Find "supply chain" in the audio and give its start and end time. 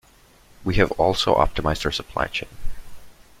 1.91-2.49